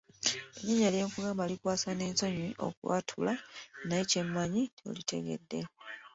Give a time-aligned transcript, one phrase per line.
[0.61, 3.33] Erinnya lyenkugamba likwasa n'ensonyi okwatula
[3.87, 5.59] naye kye mmanyi nti olitegedde.